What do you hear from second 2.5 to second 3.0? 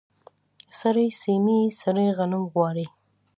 غواړي.